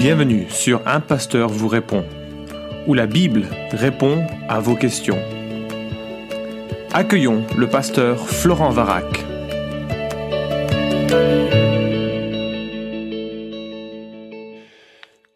[0.00, 2.06] Bienvenue sur Un Pasteur vous répond,
[2.86, 5.18] où la Bible répond à vos questions.
[6.90, 9.04] Accueillons le pasteur Florent Varac.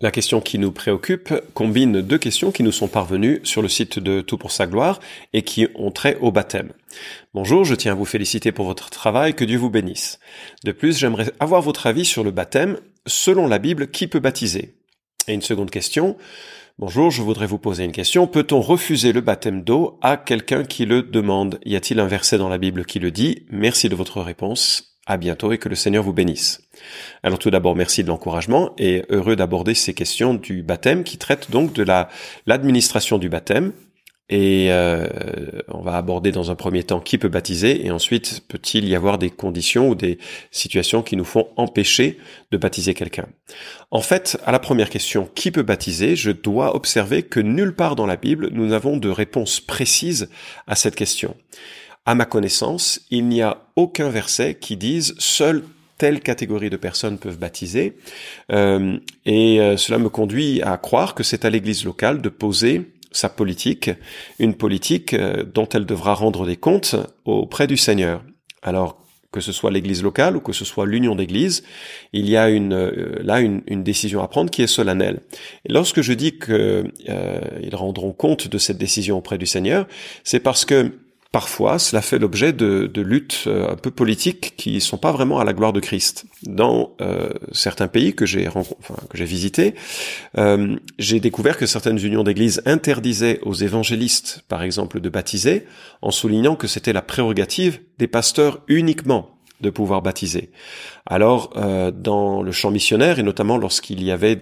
[0.00, 3.98] La question qui nous préoccupe combine deux questions qui nous sont parvenues sur le site
[3.98, 4.98] de Tout pour sa gloire
[5.34, 6.72] et qui ont trait au baptême.
[7.34, 10.20] Bonjour, je tiens à vous féliciter pour votre travail, que Dieu vous bénisse.
[10.64, 12.78] De plus, j'aimerais avoir votre avis sur le baptême.
[13.06, 14.76] Selon la Bible, qui peut baptiser
[15.28, 16.16] Et une seconde question.
[16.78, 18.26] Bonjour, je voudrais vous poser une question.
[18.26, 21.60] Peut-on refuser le baptême d'eau à quelqu'un qui le demande?
[21.66, 23.44] Y a-t-il un verset dans la Bible qui le dit?
[23.50, 24.96] Merci de votre réponse.
[25.06, 26.62] À bientôt et que le Seigneur vous bénisse.
[27.22, 31.50] Alors tout d'abord, merci de l'encouragement et heureux d'aborder ces questions du baptême qui traitent
[31.50, 32.08] donc de la
[32.46, 33.74] l'administration du baptême.
[34.30, 35.06] Et euh,
[35.68, 39.18] on va aborder dans un premier temps qui peut baptiser et ensuite peut-il y avoir
[39.18, 40.18] des conditions ou des
[40.50, 42.18] situations qui nous font empêcher
[42.50, 43.26] de baptiser quelqu'un?
[43.90, 47.96] En fait, à la première question qui peut baptiser, je dois observer que nulle part
[47.96, 50.30] dans la Bible nous n'avons de réponse précise
[50.66, 51.36] à cette question.
[52.06, 55.64] À ma connaissance, il n'y a aucun verset qui dise seule
[55.98, 57.96] telle catégorie de personnes peuvent baptiser.
[58.52, 62.90] Euh, et euh, cela me conduit à croire que c'est à l'Église locale de poser
[63.14, 63.90] sa politique,
[64.38, 68.22] une politique euh, dont elle devra rendre des comptes auprès du Seigneur.
[68.62, 69.00] Alors
[69.32, 71.64] que ce soit l'Église locale ou que ce soit l'union d'églises,
[72.12, 72.88] il y a une,
[73.20, 75.22] là une, décision à prendre qui est solennelle.
[75.68, 79.88] Lorsque je dis qu'ils rendront compte de cette décision auprès du Seigneur,
[80.22, 80.92] c'est parce que
[81.34, 85.44] parfois cela fait l'objet de, luttes euh, un peu politiques qui sont pas vraiment à
[85.44, 86.26] la gloire de Christ.
[86.44, 89.74] Dans euh, certains pays que j'ai enfin, que j'ai visités,
[90.38, 95.66] euh, j'ai découvert que certaines unions d'églises interdisaient aux évangélistes, par exemple, de baptiser,
[96.02, 99.33] en soulignant que c'était la prérogative des pasteurs uniquement
[99.64, 100.50] de pouvoir baptiser.
[101.06, 104.38] Alors, euh, dans le champ missionnaire, et notamment lorsqu'il y avait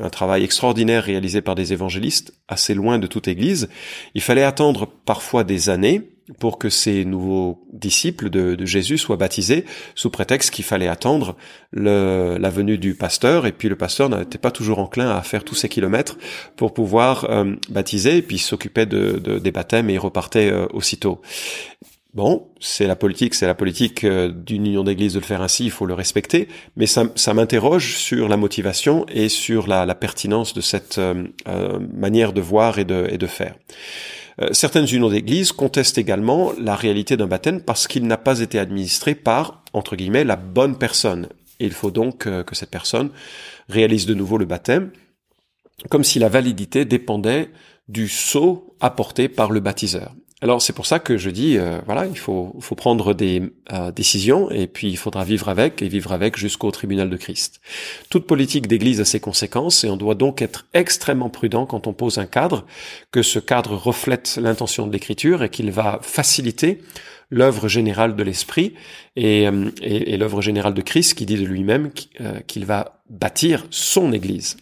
[0.00, 3.68] un travail extraordinaire réalisé par des évangélistes assez loin de toute église,
[4.14, 9.64] il fallait attendre parfois des années pour que ces nouveaux disciples de, Jésus soient baptisés,
[9.94, 11.36] sous prétexte qu'il fallait attendre
[11.72, 15.54] la venue du pasteur, et puis le pasteur n'était pas toujours enclin à faire tous
[15.54, 16.16] ces kilomètres
[16.56, 21.20] pour pouvoir euh, baptiser, et puis s'occupait de, des baptêmes et il repartait euh, aussitôt.
[22.14, 25.64] Bon, c'est la politique, c'est la politique euh, d'une union d'église de le faire ainsi,
[25.64, 26.46] il faut le respecter,
[26.76, 32.34] mais ça, m'interroge sur la motivation et sur la, pertinence de cette euh, euh, manière
[32.34, 33.54] de voir et de, faire.
[34.50, 39.14] certaines unions d'église contestent également la réalité d'un baptême parce qu'il n'a pas été administré
[39.14, 41.28] par, entre guillemets, la bonne personne.
[41.60, 43.08] Il faut donc que cette personne
[43.70, 44.90] réalise de nouveau le baptême,
[45.88, 47.48] comme si la validité dépendait
[47.88, 50.12] du sceau apporté par le baptiseur.
[50.42, 53.42] Alors c'est pour ça que je dis, euh, voilà, il faut, faut prendre des
[53.72, 57.60] euh, décisions et puis il faudra vivre avec et vivre avec jusqu'au tribunal de Christ.
[58.10, 61.92] Toute politique d'Église a ses conséquences et on doit donc être extrêmement prudent quand on
[61.92, 62.66] pose un cadre,
[63.12, 66.82] que ce cadre reflète l'intention de l'Écriture et qu'il va faciliter
[67.30, 68.74] l'œuvre générale de l'Esprit
[69.14, 69.70] et, euh,
[70.18, 71.92] l'œuvre générale de Christ qui dit de lui-même
[72.48, 74.56] qu'il va bâtir son Église.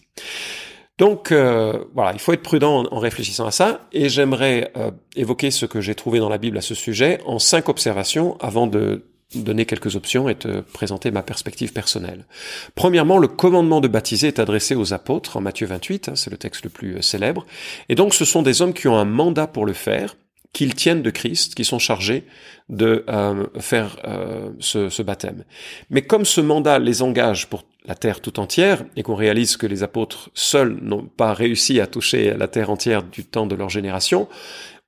[1.01, 5.49] Donc euh, voilà, il faut être prudent en, réfléchissant à ça, et j'aimerais euh, évoquer
[5.49, 9.03] ce que j'ai trouvé dans la Bible à ce sujet en cinq observations avant de
[9.33, 12.27] donner quelques options et te présenter ma perspective personnelle.
[12.75, 16.37] Premièrement, le commandement de baptiser est adressé aux apôtres en Matthieu 28, hein, c'est le
[16.37, 17.47] texte le plus euh, célèbre,
[17.89, 20.17] et donc ce sont des hommes qui ont un mandat pour le faire,
[20.53, 22.25] qu'ils tiennent de Christ, qui sont chargés
[22.69, 23.05] de
[23.59, 23.97] faire
[24.59, 25.45] ce, ce, baptême.
[25.89, 29.67] Mais comme ce mandat les engage pour la terre tout entière et qu'on réalise que
[29.67, 33.69] les apôtres seuls n'ont pas réussi à toucher la terre entière du temps de leur
[33.69, 34.27] génération,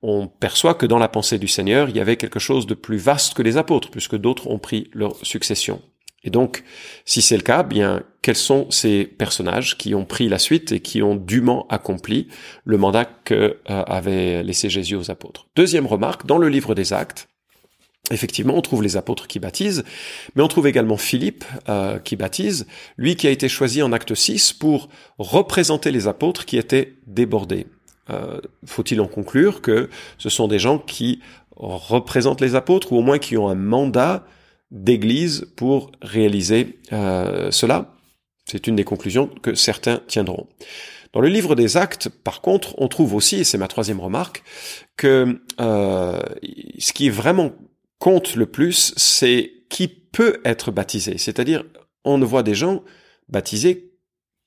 [0.02, 2.98] on perçoit que dans la pensée du Seigneur, il y avait quelque chose de plus
[2.98, 5.80] vaste que les apôtres, puisque d'autres ont pris leur succession.
[6.24, 6.64] Et donc,
[7.04, 10.80] si c'est le cas, bien, quels sont ces personnages qui ont pris la suite et
[10.80, 12.28] qui ont dûment accompli
[12.64, 15.46] le mandat que euh, avait laissé Jésus aux apôtres?
[15.56, 17.28] Deuxième remarque, dans le livre des Actes,
[18.10, 19.82] Effectivement, on trouve les apôtres qui baptisent,
[20.34, 22.66] mais on trouve également Philippe euh, qui baptise,
[22.98, 27.66] lui qui a été choisi en acte 6 pour représenter les apôtres qui étaient débordés.
[28.10, 29.88] Euh, faut-il en conclure que
[30.18, 31.20] ce sont des gens qui
[31.56, 34.26] représentent les apôtres ou au moins qui ont un mandat
[34.70, 37.94] d'église pour réaliser euh, cela?
[38.44, 40.46] C'est une des conclusions que certains tiendront.
[41.14, 44.42] Dans le livre des actes, par contre, on trouve aussi, et c'est ma troisième remarque,
[44.98, 47.52] que ce qui est vraiment
[48.04, 51.16] compte le plus, c'est qui peut être baptisé.
[51.16, 51.64] C'est-à-dire,
[52.04, 52.84] on ne voit des gens
[53.30, 53.94] baptisés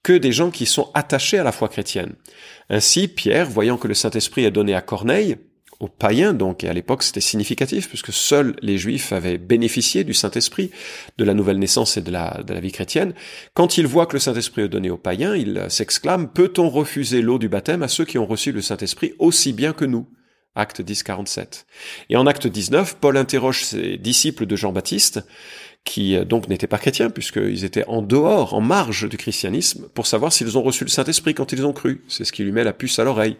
[0.03, 2.13] que des gens qui sont attachés à la foi chrétienne.
[2.69, 5.37] Ainsi, Pierre, voyant que le Saint-Esprit est donné à Corneille,
[5.79, 10.13] aux païens, donc, et à l'époque c'était significatif, puisque seuls les juifs avaient bénéficié du
[10.13, 10.69] Saint-Esprit,
[11.17, 13.15] de la nouvelle naissance et de la, de la vie chrétienne.
[13.55, 17.39] Quand ils voient que le Saint-Esprit est donné aux païens, ils s'exclament, peut-on refuser l'eau
[17.39, 20.05] du baptême à ceux qui ont reçu le Saint-Esprit aussi bien que nous?
[20.57, 21.65] Acte 10, 47.
[22.09, 25.21] Et en acte 19, Paul interroge ses disciples de Jean-Baptiste,
[25.83, 30.07] qui euh, donc n'étaient pas chrétiens, puisqu'ils étaient en dehors, en marge du christianisme, pour
[30.07, 32.03] savoir s'ils ont reçu le Saint-Esprit quand ils ont cru.
[32.07, 33.37] C'est ce qui lui met la puce à l'oreille.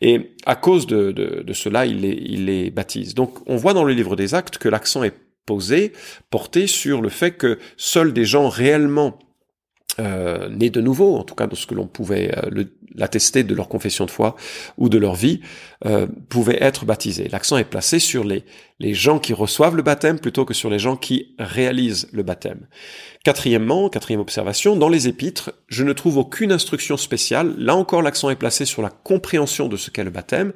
[0.00, 3.14] Et à cause de, de, cela, il les, il les baptise.
[3.14, 5.14] Donc on voit dans le livre des actes que l'accent est
[5.46, 5.92] posé,
[6.28, 9.18] porté sur le fait que seuls des gens réellement
[10.00, 12.64] euh, nés de nouveau, en tout cas de ce que l'on pouvait euh,
[12.94, 14.36] l'attester de leur confession de foi
[14.76, 15.40] ou de leur vie,
[15.86, 17.28] euh, pouvaient être baptisés.
[17.28, 18.44] L'accent est placé sur les,
[18.80, 22.66] les gens qui reçoivent le baptême plutôt que sur les gens qui réalisent le baptême.
[23.24, 27.54] Quatrièmement, quatrième observation, dans les épîtres, je ne trouve aucune instruction spéciale.
[27.58, 30.52] Là encore, l'accent est placé sur la compréhension de ce qu'est le baptême,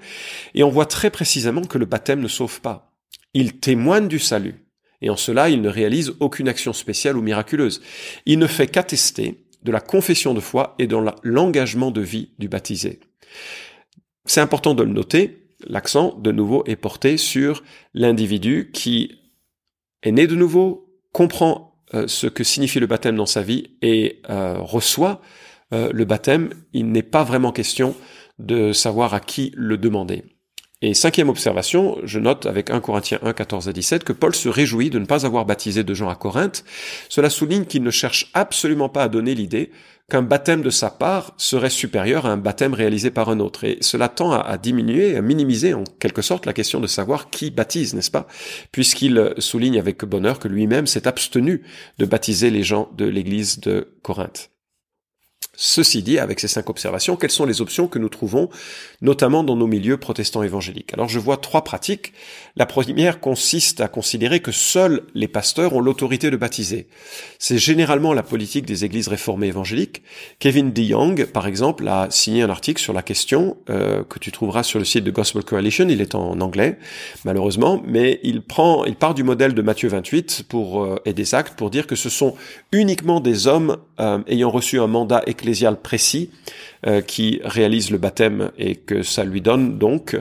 [0.55, 2.93] et on voit très précisément que le baptême ne sauve pas.
[3.35, 4.63] Il témoigne du salut
[5.03, 7.83] et en cela il ne réalise aucune action spéciale ou miraculeuse.
[8.25, 12.49] Il ne fait qu'attester de la confession de foi et de l'engagement de vie du
[12.49, 13.01] baptisé.
[14.25, 17.63] C'est important de le noter, l'accent de nouveau est porté sur
[17.95, 19.19] l'individu qui
[20.03, 24.21] est né de nouveau, comprend euh, ce que signifie le baptême dans sa vie et
[24.31, 25.21] euh, reçoit
[25.73, 26.51] euh, le baptême.
[26.73, 27.95] Il n'est pas vraiment question
[28.39, 30.25] de savoir à qui le demander.
[30.85, 34.49] Et cinquième observation, je note avec 1 Corinthiens 1, 14 à 17 que Paul se
[34.49, 36.65] réjouit de ne pas avoir baptisé de gens à Corinthe.
[37.09, 39.71] Cela souligne qu'il ne cherche absolument pas à donner l'idée
[40.11, 43.63] qu'un baptême de sa part serait supérieur à un baptême réalisé par un autre.
[43.63, 47.53] Et cela tend à, diminuer, à minimiser en quelque sorte la question de savoir qui
[47.53, 48.27] baptise, n'est-ce pas?
[48.73, 51.63] Puisqu'il souligne avec bonheur que lui-même s'est abstenu
[51.99, 54.51] de baptiser les gens de l'église de Corinthe.
[55.55, 58.49] Ceci dit, avec ces cinq observations, quelles sont les options que nous trouvons,
[59.03, 60.95] notamment dans nos milieux protestants évangéliques?
[60.95, 62.15] Alors je vois trois pratiques.
[62.57, 66.87] La première consiste à considérer que seuls les pasteurs ont l'autorité de baptiser.
[67.39, 70.03] C'est généralement la politique des églises réformées évangéliques.
[70.39, 74.63] Kevin DeYoung, par exemple, a signé un article sur la question euh, que tu trouveras
[74.63, 75.87] sur le site de Gospel Coalition.
[75.87, 76.79] Il est en anglais,
[77.27, 81.35] malheureusement, mais il prend, il part du modèle de Matthieu 28 pour euh, et des
[81.35, 82.37] actes pour dire que ce sont
[82.73, 86.31] uniquement des hommes euh, ayant reçu un mandat ecclésial précis
[86.87, 90.17] euh, qui réalise le baptême et que ça lui donne donc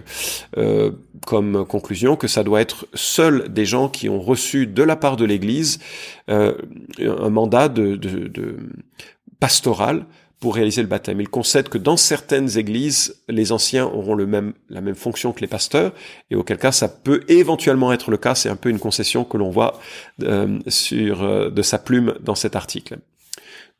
[0.57, 0.91] euh,
[1.27, 5.15] comme conclusion que ça doit être seuls des gens qui ont reçu de la part
[5.15, 5.79] de l'Église
[6.29, 6.53] euh,
[7.00, 8.00] un mandat de,
[9.39, 10.06] pastoral
[10.39, 11.21] pour réaliser le baptême.
[11.21, 15.94] Il concède que dans certaines églises, les anciens auront la même fonction que les pasteurs,
[16.31, 18.33] et auquel cas ça peut éventuellement être le cas.
[18.33, 19.79] C'est un peu une concession que l'on voit
[20.67, 22.97] sur de sa plume dans cet article.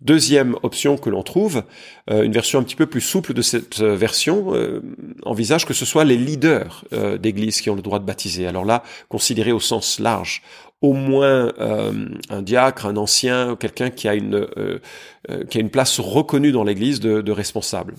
[0.02, 1.64] Deuxième option que l'on trouve,
[2.10, 4.82] euh, une version un petit peu plus souple de cette euh, version, euh,
[5.24, 6.86] envisage que ce soit les leaders
[7.20, 8.48] d'église qui ont le droit de baptiser.
[8.48, 10.42] Alors là, considéré au sens large,
[10.82, 17.32] au moins un diacre, un ancien, quelqu'un qui a une place reconnue dans l'église de
[17.32, 17.94] responsable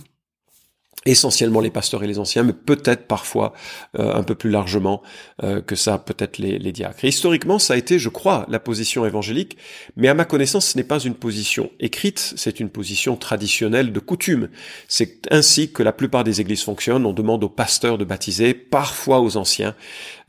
[1.06, 3.52] essentiellement les pasteurs et les anciens, mais peut-être parfois
[3.98, 5.02] euh, un peu plus largement
[5.42, 7.04] euh, que ça, peut-être les, les diacres.
[7.04, 9.56] historiquement, ça a été, je crois, la position évangélique,
[9.96, 14.00] mais à ma connaissance, ce n'est pas une position écrite, c'est une position traditionnelle de
[14.00, 14.48] coutume.
[14.88, 17.06] C'est ainsi que la plupart des églises fonctionnent.
[17.06, 19.74] On demande aux pasteurs de baptiser, parfois aux anciens,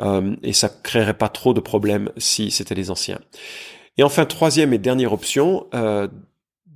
[0.01, 3.19] euh, et ça créerait pas trop de problèmes si c'était les anciens.
[3.97, 5.67] Et enfin, troisième et dernière option,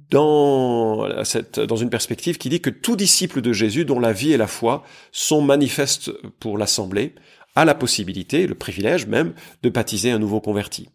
[0.10, 4.32] dans, cette, dans une perspective qui dit que tout disciple de Jésus dont la vie
[4.32, 7.14] et la foi sont manifestes pour l'Assemblée
[7.56, 9.34] a la possibilité, le privilège même,
[9.64, 10.90] de baptiser un nouveau converti.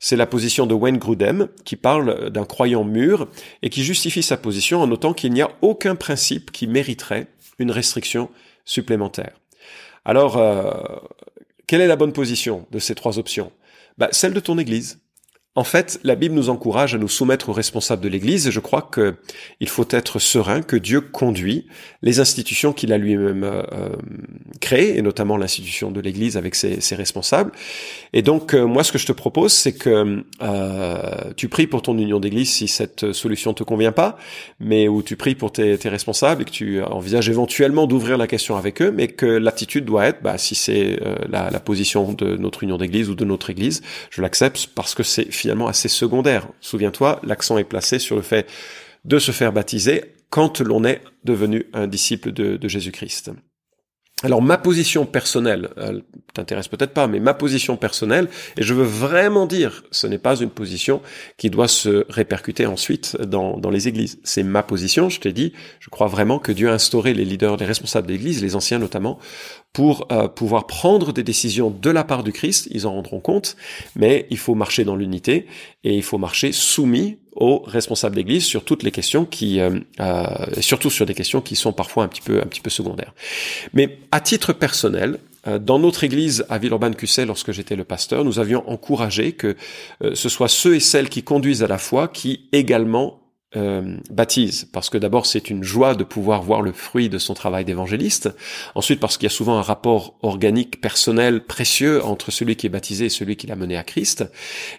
[0.00, 3.28] C'est la position de Wayne Grudem qui parle d'un croyant mûr
[3.62, 7.70] et qui justifie sa position en notant qu'il n'y a aucun principe qui mériterait une
[7.70, 8.30] restriction
[8.64, 9.40] supplémentaire.
[10.04, 10.72] Alors, euh,
[11.66, 13.52] quelle est la bonne position de ces trois options?
[13.98, 15.00] Bah, Celle de ton Église.
[15.60, 18.60] En fait, la Bible nous encourage à nous soumettre aux responsables de l'Église et je
[18.60, 19.16] crois que
[19.60, 21.66] il faut être serein que Dieu conduit
[22.00, 23.90] les institutions qu'il a lui-même euh,
[24.62, 27.52] créées et notamment l'institution de l'Église avec ses, responsables.
[28.14, 31.82] Et donc euh, moi, ce que je te propose, c'est que euh, tu pries pour
[31.82, 34.16] ton union d'Église si cette solution te convient pas,
[34.60, 38.56] mais où tu pries pour tes, responsables et que tu envisages éventuellement d'ouvrir la question
[38.56, 40.98] avec eux, mais que l'attitude doit être, bah, si c'est
[41.28, 45.49] la, position de notre union d'Église ou de notre Église, je l'accepte parce que c'est
[45.68, 46.48] assez secondaire.
[46.60, 48.48] Souviens-toi, l'accent est placé sur le fait
[49.04, 53.32] de se faire baptiser quand l'on est devenu un disciple de, Jésus-Christ.
[54.22, 56.02] Alors ma position personnelle, elle
[56.34, 60.36] t'intéresse peut-être pas, mais ma position personnelle, et je veux vraiment dire, ce n'est pas
[60.36, 61.00] une position
[61.38, 64.18] qui doit se répercuter ensuite dans, dans les églises.
[64.22, 67.56] C'est ma position, je t'ai dit, je crois vraiment que Dieu a instauré les leaders,
[67.56, 69.18] les responsables d'église, les anciens notamment,
[69.72, 73.56] pour euh, pouvoir prendre des décisions de la part du Christ, ils en rendront compte,
[73.96, 75.46] mais il faut marcher dans l'unité
[75.84, 80.24] et il faut marcher soumis aux responsables d'église sur toutes les questions qui, euh, euh,
[80.60, 83.14] surtout sur des questions qui sont parfois un petit peu, un petit peu secondaires.
[83.72, 88.38] Mais à titre personnel, euh, dans notre église à Villeurbanne-Cussay, lorsque j'étais le pasteur, nous
[88.38, 89.56] avions encouragé que
[90.14, 93.19] ce soit ceux et celles qui conduisent à la foi qui également
[93.56, 97.34] euh, baptise, parce que d'abord c'est une joie de pouvoir voir le fruit de son
[97.34, 98.30] travail d'évangéliste,
[98.76, 102.70] ensuite parce qu'il y a souvent un rapport organique, personnel, précieux entre celui qui est
[102.70, 104.24] baptisé et celui qui l'a mené à Christ,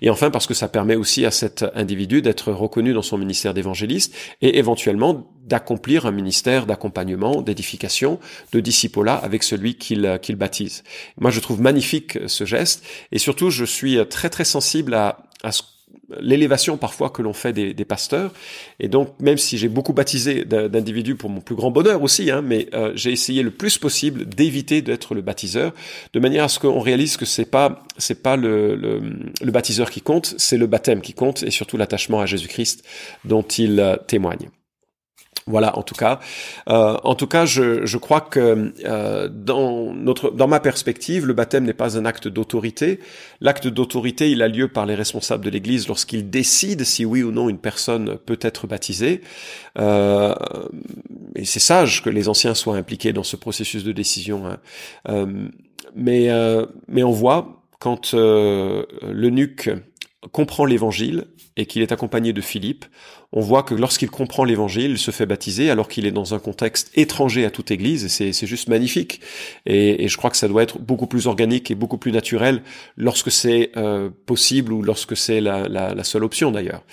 [0.01, 3.53] et enfin parce que ça permet aussi à cet individu d'être reconnu dans son ministère
[3.53, 8.19] d'évangéliste et éventuellement d'accomplir un ministère d'accompagnement, d'édification,
[8.53, 10.83] de discipolat avec celui qu'il qu'il baptise.
[11.19, 15.51] Moi je trouve magnifique ce geste, et surtout je suis très très sensible à, à
[15.51, 15.63] ce
[16.20, 18.32] l'élévation parfois que l'on fait des, pasteurs.
[18.80, 22.41] Et donc, même si j'ai beaucoup baptisé d'individus pour mon plus grand bonheur aussi, hein,
[22.41, 25.74] mais euh, j'ai essayé le plus possible d'éviter d'être le baptiseur,
[26.13, 30.01] de manière à ce qu'on réalise que c'est pas c'est pas le, le, baptiseur qui
[30.01, 32.84] compte, c'est le baptême qui compte et surtout l'attachement à Jésus-Christ
[33.25, 34.50] dont il euh, témoigne.
[35.48, 36.19] Voilà, en tout cas,
[36.69, 41.63] euh, en tout cas, je, crois que euh, dans notre, dans ma perspective, le baptême
[41.63, 43.00] n'est pas un acte d'autorité.
[43.39, 47.31] L'acte d'autorité, il a lieu par les responsables de l'Église lorsqu'ils décident si oui ou
[47.31, 49.21] non une personne peut être baptisée.
[49.79, 50.36] Euh,
[51.36, 54.43] et c'est sage que les anciens soient impliqués dans ce processus de décision.
[54.45, 55.25] Hein.
[55.95, 56.29] Mais
[56.88, 59.69] mais on voit quand l'eunuque
[60.31, 61.25] comprend l'Évangile
[61.57, 62.85] et qu'il est accompagné de Philippe,
[63.31, 66.39] on voit que lorsqu'il comprend l'évangile, il se fait baptiser alors qu'il est dans un
[66.39, 69.21] contexte étranger à toute église et c'est juste magnifique.
[69.65, 72.61] Et, je crois que ça doit être beaucoup plus organique et beaucoup plus naturel
[72.97, 76.83] lorsque c'est euh, possible ou lorsque c'est la, la seule option d'ailleurs.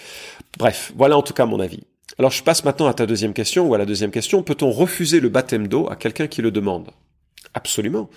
[0.58, 1.85] Bref, voilà en tout cas mon avis.
[2.18, 4.42] Alors je passe maintenant à ta deuxième question ou à la deuxième question.
[4.42, 6.90] Peut-on refuser le baptême d'eau à quelqu'un qui le demande?
[7.54, 8.11] Absolument.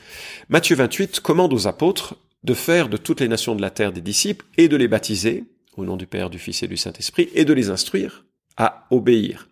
[0.49, 4.01] Matthieu 28 commande aux apôtres de faire de toutes les nations de la terre des
[4.01, 5.45] disciples et de les baptiser
[5.77, 8.25] au nom du Père, du Fils et du Saint-Esprit, et de les instruire
[8.57, 9.47] à obéir.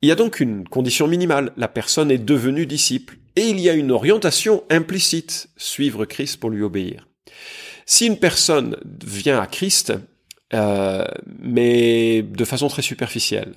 [0.00, 3.68] Il y a donc une condition minimale, la personne est devenue disciple, et il y
[3.68, 7.08] a une orientation implicite, suivre Christ pour lui obéir.
[7.86, 9.92] Si une personne vient à Christ,
[10.54, 11.04] euh,
[11.38, 13.54] mais de façon très superficielle,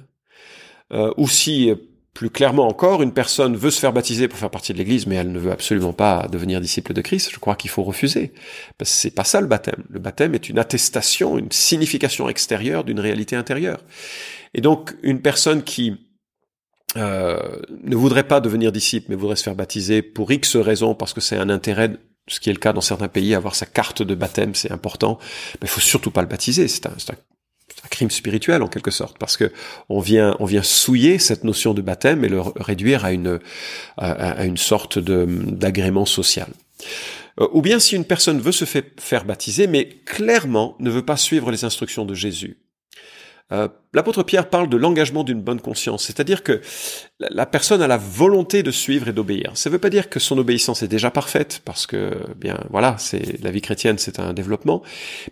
[0.92, 1.72] euh, ou si
[2.16, 5.16] plus clairement encore, une personne veut se faire baptiser pour faire partie de l'Église, mais
[5.16, 7.30] elle ne veut absolument pas devenir disciple de Christ.
[7.34, 8.32] Je crois qu'il faut refuser.
[8.78, 9.84] Parce que c'est pas ça le baptême.
[9.90, 13.82] Le baptême est une attestation, une signification extérieure d'une réalité intérieure.
[14.54, 15.98] Et donc, une personne qui
[16.96, 17.38] euh,
[17.84, 21.20] ne voudrait pas devenir disciple, mais voudrait se faire baptiser pour X raisons, parce que
[21.20, 21.92] c'est un intérêt
[22.28, 25.20] ce qui est le cas dans certains pays, avoir sa carte de baptême, c'est important.
[25.62, 26.68] Mais il faut surtout pas le baptiser.
[26.68, 27.16] C'est un, un,
[27.90, 29.52] crime spirituel en quelque sorte, parce que
[29.90, 33.40] on vient, on vient souiller cette notion de baptême et le réduire à une,
[33.98, 36.48] à, une sorte d'agrément social.
[37.40, 41.18] Euh, ou bien si une personne veut se faire baptiser, mais clairement ne veut pas
[41.18, 42.58] suivre les instructions de Jésus,
[43.52, 46.62] euh, l'apôtre Pierre parle de l'engagement d'une bonne conscience, c'est-à-dire que
[47.20, 49.52] la personne a la volonté de suivre et d'obéir.
[49.54, 52.96] Ça ne veut pas dire que son obéissance est déjà parfaite, parce que, bien, voilà,
[52.98, 54.82] c'est la vie chrétienne, c'est un développement,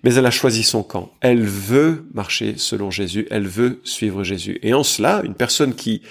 [0.03, 1.11] mais elle a choisi son camp.
[1.21, 4.59] Elle veut marcher selon Jésus, elle veut suivre Jésus.
[4.61, 6.03] Et en cela, une personne qui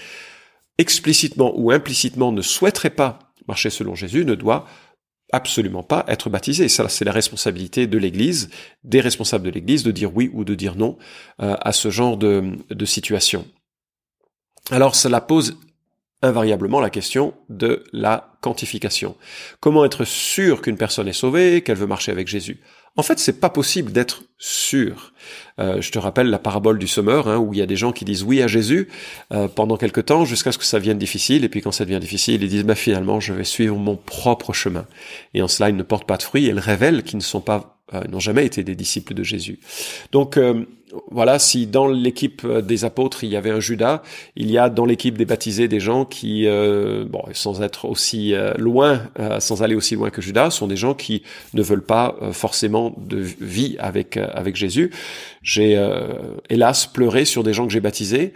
[0.78, 4.66] explicitement ou implicitement ne souhaiterait pas marcher selon Jésus ne doit
[5.32, 6.68] absolument pas être baptisé.
[6.68, 8.50] Ça, c'est la responsabilité de l'Église,
[8.84, 10.98] des responsables de l'Église, de dire oui ou de dire non
[11.40, 13.46] euh, à ce genre de, de situation.
[14.70, 15.58] Alors, cela pose
[16.22, 19.16] invariablement la question de la quantification.
[19.60, 22.60] Comment être sûr qu'une personne est sauvée, qu'elle veut marcher avec Jésus?
[22.96, 25.12] En fait, c'est pas possible d'être sûr.
[25.58, 27.92] Euh, je te rappelle la parabole du semeur, hein, où il y a des gens
[27.92, 28.88] qui disent oui à Jésus
[29.32, 32.00] euh, pendant quelque temps jusqu'à ce que ça vienne difficile, et puis quand ça devient
[32.00, 34.86] difficile, ils disent bah, finalement je vais suivre mon propre chemin.
[35.32, 37.40] Et en cela, ils ne portent pas de fruits, et ils révèlent qu'ils ne sont
[37.40, 39.60] pas, euh, n'ont jamais été des disciples de Jésus.
[40.10, 40.38] Donc
[41.10, 44.02] voilà, si dans l'équipe euh, des apôtres il y avait un Judas,
[44.36, 48.34] il y a dans l'équipe des baptisés des gens qui, euh, bon, sans être aussi
[48.34, 49.02] euh, loin,
[49.38, 51.22] sans aller aussi loin que Judas, sont des gens qui
[51.54, 54.90] ne veulent pas forcément de vie avec avec Jésus.
[55.42, 55.80] J'ai
[56.48, 58.32] hélas pleuré sur des gens que j'ai baptisés,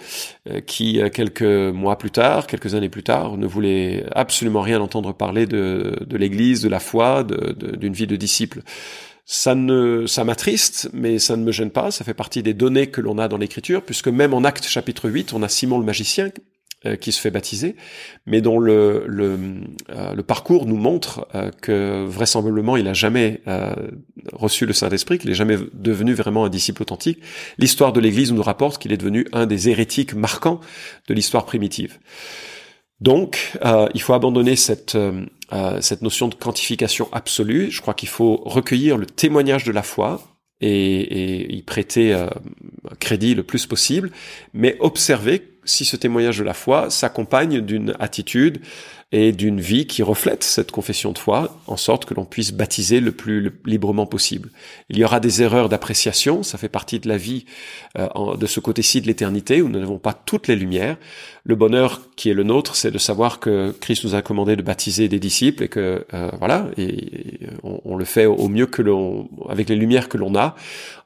[0.66, 5.46] qui quelques mois plus tard, quelques années plus tard, ne voulaient absolument rien entendre parler
[5.46, 8.62] de de l'Église, de la foi, d'une vie de disciple.
[9.28, 11.90] Ça ne, ça m'attriste, mais ça ne me gêne pas.
[11.90, 15.10] Ça fait partie des données que l'on a dans l'écriture, puisque même en Actes chapitre
[15.10, 16.55] 8, on a Simon le magicien, euh,
[17.00, 17.76] qui se fait baptiser,
[18.26, 21.26] mais dont le, le parcours nous montre
[21.62, 23.40] que vraisemblablement il a jamais
[24.32, 27.20] reçu le Saint-Esprit, qu'il est jamais devenu vraiment un disciple authentique.
[27.58, 30.60] L'histoire de l'Église nous rapporte qu'il est devenu un des hérétiques marquants
[31.08, 31.98] de l'histoire primitive.
[33.00, 37.70] Donc, euh, il faut abandonner cette, euh, euh, notion de quantification absolue.
[37.70, 40.20] Je crois qu'il faut recueillir le témoignage de la foi
[40.62, 42.16] et y prêter
[42.98, 44.10] crédit le plus possible,
[44.54, 48.60] mais observer si ce témoignage de la foi s'accompagne d'une attitude
[49.12, 52.98] et d'une vie qui reflète cette confession de foi, en sorte que l'on puisse baptiser
[52.98, 54.50] le plus librement possible.
[54.90, 57.44] Il y aura des erreurs d'appréciation, ça fait partie de la vie
[57.96, 60.96] euh, de ce côté-ci de l'éternité, où nous n'avons pas toutes les lumières.
[61.44, 64.62] Le bonheur qui est le nôtre, c'est de savoir que Christ nous a commandé de
[64.62, 69.28] baptiser des disciples et que euh, voilà, et, on, le fait au mieux que l'on,
[69.48, 70.56] avec les lumières que l'on a.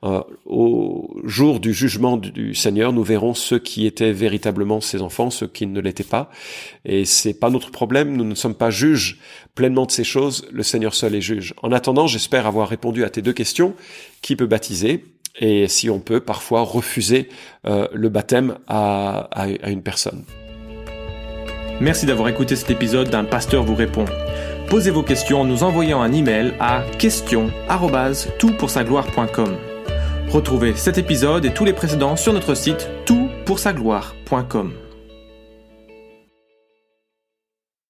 [0.02, 5.02] Euh, au jour du jugement du, du Seigneur, nous verrons ceux qui étaient véritablement ses
[5.02, 6.30] enfants, ceux qui ne l'étaient pas,
[6.87, 9.18] et c'est pas notre problème nous ne sommes pas juges
[9.54, 11.52] pleinement de ces choses, le Seigneur seul est juge.
[11.62, 13.75] En attendant, j'espère avoir répondu à tes deux questions.
[14.23, 15.04] Qui peut baptiser?
[15.38, 17.28] Et si on peut parfois refuser
[17.66, 19.28] euh, le baptême à,
[19.66, 20.25] une personne.
[21.80, 24.06] Merci d'avoir écouté cet épisode d'un pasteur vous répond.
[24.68, 29.56] Posez vos questions en nous envoyant un email à question@toutpoursagloire.com.
[30.28, 34.89] Retrouvez cet épisode et tous les précédents sur notre site toutpoursagloire.com.